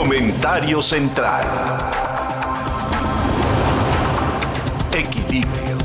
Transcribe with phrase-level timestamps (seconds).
[0.00, 1.44] Comentario central.
[4.94, 5.76] Equilibrio.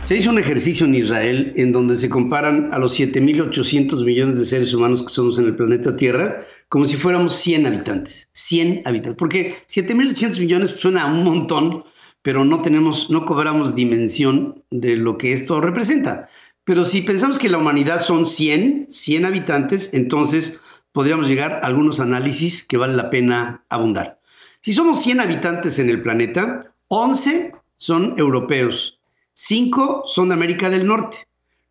[0.00, 4.46] Se hizo un ejercicio en Israel en donde se comparan a los 7.800 millones de
[4.46, 6.38] seres humanos que somos en el planeta Tierra
[6.70, 8.30] como si fuéramos 100 habitantes.
[8.32, 9.18] 100 habitantes.
[9.18, 11.84] Porque 7.800 millones suena a un montón,
[12.22, 16.26] pero no tenemos, no cobramos dimensión de lo que esto representa.
[16.64, 20.60] Pero si pensamos que la humanidad son 100, 100 habitantes, entonces
[20.92, 24.20] podríamos llegar a algunos análisis que vale la pena abundar.
[24.62, 28.98] Si somos 100 habitantes en el planeta, 11 son europeos,
[29.34, 31.28] 5 son de América del Norte,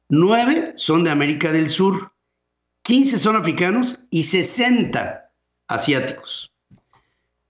[0.09, 2.11] 9 son de América del Sur,
[2.83, 5.31] 15 son africanos y 60
[5.67, 6.51] asiáticos.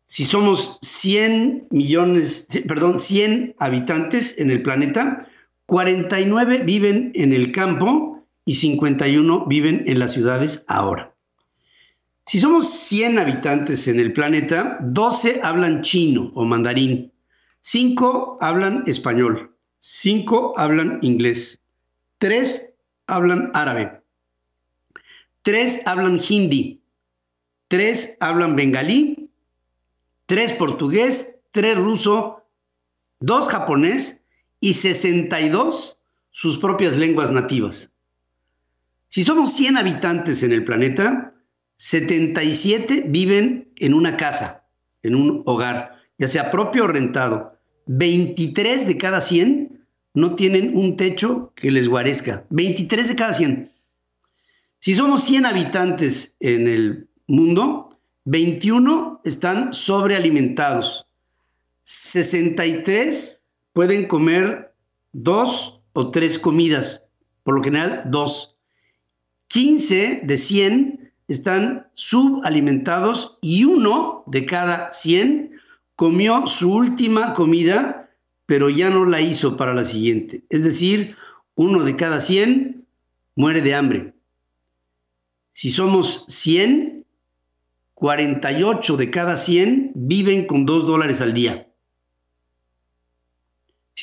[0.06, 5.28] Si somos 100 millones, perdón, 100 habitantes en el planeta,
[5.66, 11.14] 49 viven en el campo y 51 viven en las ciudades ahora.
[12.26, 17.12] Si somos 100 habitantes en el planeta, 12 hablan chino o mandarín,
[17.62, 21.60] 5 hablan español, 5 hablan inglés,
[22.20, 22.74] 3
[23.08, 24.02] hablan árabe,
[25.42, 26.82] 3 hablan hindi,
[27.68, 29.30] 3 hablan bengalí,
[30.28, 32.44] 3 portugués, 3 ruso,
[33.20, 34.23] 2 japonés
[34.64, 36.00] y 62
[36.32, 37.92] sus propias lenguas nativas.
[39.10, 41.34] Si somos 100 habitantes en el planeta,
[41.76, 44.66] 77 viven en una casa,
[45.02, 47.60] en un hogar, ya sea propio o rentado.
[47.88, 52.46] 23 de cada 100 no tienen un techo que les guarezca.
[52.50, 53.70] 23 de cada 100.
[54.80, 61.06] Si somos 100 habitantes en el mundo, 21 están sobrealimentados.
[61.84, 63.43] 63
[63.74, 64.74] pueden comer
[65.12, 67.10] dos o tres comidas,
[67.44, 68.56] por lo general dos.
[69.48, 75.52] 15 de 100 están subalimentados y uno de cada 100
[75.96, 78.10] comió su última comida,
[78.46, 80.44] pero ya no la hizo para la siguiente.
[80.50, 81.16] Es decir,
[81.56, 82.86] uno de cada 100
[83.36, 84.14] muere de hambre.
[85.52, 87.06] Si somos 100,
[87.94, 91.68] 48 de cada 100 viven con 2 dólares al día.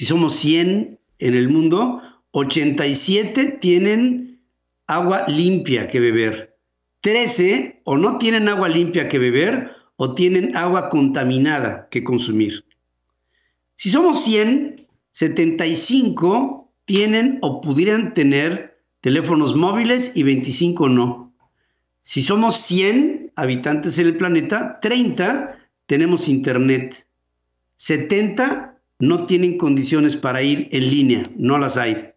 [0.00, 2.00] Si somos 100 en el mundo,
[2.30, 4.40] 87 tienen
[4.86, 6.56] agua limpia que beber.
[7.02, 12.64] 13 o no tienen agua limpia que beber o tienen agua contaminada que consumir.
[13.74, 21.34] Si somos 100, 75 tienen o pudieran tener teléfonos móviles y 25 no.
[22.00, 27.06] Si somos 100 habitantes en el planeta, 30 tenemos internet.
[27.76, 28.69] 70
[29.00, 32.12] no tienen condiciones para ir en línea, no las hay.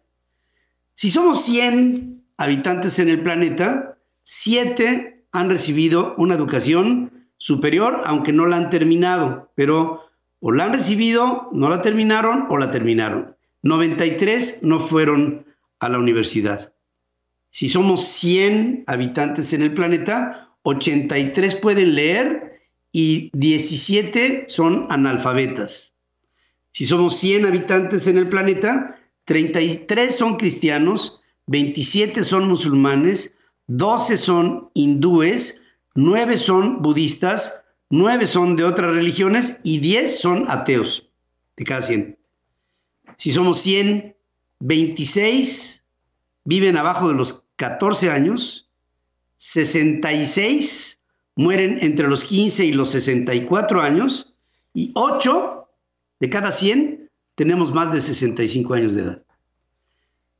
[0.92, 8.46] Si somos 100 habitantes en el planeta, 7 han recibido una educación superior, aunque no
[8.46, 10.02] la han terminado, pero
[10.40, 13.34] o la han recibido, no la terminaron o la terminaron.
[13.62, 15.46] 93 no fueron
[15.80, 16.74] a la universidad.
[17.48, 22.60] Si somos 100 habitantes en el planeta, 83 pueden leer
[22.92, 25.93] y 17 son analfabetas.
[26.74, 33.36] Si somos 100 habitantes en el planeta, 33 son cristianos, 27 son musulmanes,
[33.68, 35.62] 12 son hindúes,
[35.94, 41.08] 9 son budistas, 9 son de otras religiones y 10 son ateos,
[41.56, 42.18] de cada 100.
[43.18, 44.16] Si somos 100,
[44.58, 45.84] 26
[46.44, 48.68] viven abajo de los 14 años,
[49.36, 50.98] 66
[51.36, 54.34] mueren entre los 15 y los 64 años
[54.72, 55.53] y 8
[56.20, 59.22] de cada 100 tenemos más de 65 años de edad.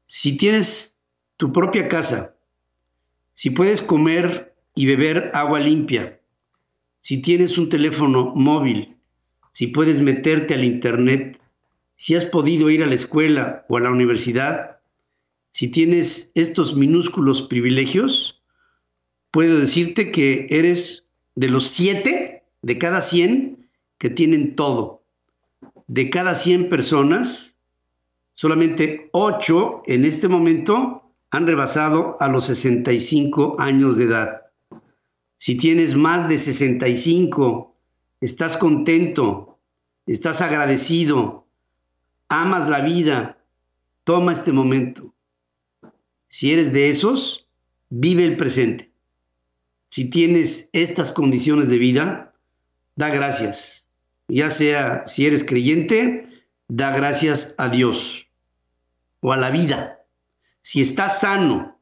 [0.07, 1.01] Si tienes
[1.37, 2.37] tu propia casa,
[3.35, 6.21] si puedes comer y beber agua limpia,
[7.01, 8.97] si tienes un teléfono móvil,
[9.53, 11.41] si puedes meterte al Internet,
[11.97, 14.79] si has podido ir a la escuela o a la universidad,
[15.53, 18.43] si tienes estos minúsculos privilegios,
[19.31, 23.69] puedo decirte que eres de los siete de cada 100
[23.99, 25.04] que tienen todo
[25.87, 27.57] de cada 100 personas,
[28.35, 34.43] solamente 8 en este momento han rebasado a los 65 años de edad.
[35.37, 37.77] Si tienes más de 65,
[38.21, 39.59] estás contento,
[40.07, 41.47] estás agradecido,
[42.29, 43.39] amas la vida,
[44.05, 45.13] toma este momento.
[46.29, 47.47] Si eres de esos,
[47.91, 48.91] vive el presente.
[49.91, 52.35] Si tienes estas condiciones de vida,
[52.97, 53.84] da gracias
[54.29, 56.29] ya sea si eres creyente,
[56.69, 58.27] da gracias a Dios
[59.21, 60.01] o a la vida.
[60.61, 61.79] Si estás sano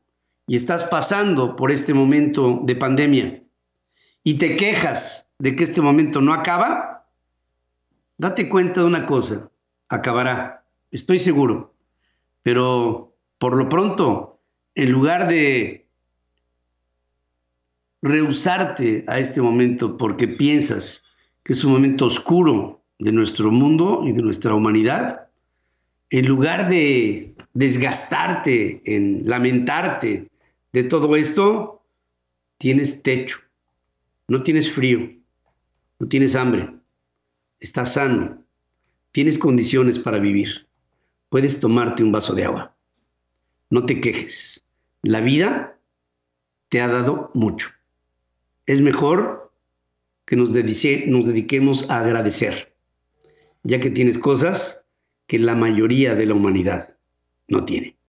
[0.46, 3.42] y estás pasando por este momento de pandemia
[4.24, 7.06] y te quejas de que este momento no acaba,
[8.18, 9.50] date cuenta de una cosa,
[9.88, 11.74] acabará, estoy seguro,
[12.42, 14.40] pero por lo pronto,
[14.74, 15.86] en lugar de
[18.02, 21.01] rehusarte a este momento porque piensas
[21.44, 25.28] que es un momento oscuro de nuestro mundo y de nuestra humanidad,
[26.10, 30.30] en lugar de desgastarte en lamentarte
[30.72, 31.82] de todo esto,
[32.58, 33.38] tienes techo,
[34.28, 35.10] no tienes frío,
[35.98, 36.72] no tienes hambre,
[37.60, 38.42] estás sano,
[39.10, 40.66] tienes condiciones para vivir,
[41.28, 42.74] puedes tomarte un vaso de agua.
[43.70, 44.62] No te quejes,
[45.02, 45.78] la vida
[46.68, 47.70] te ha dado mucho.
[48.66, 49.41] Es mejor
[50.32, 52.74] que nos, nos dediquemos a agradecer,
[53.64, 54.86] ya que tienes cosas
[55.26, 56.96] que la mayoría de la humanidad
[57.48, 57.98] no tiene.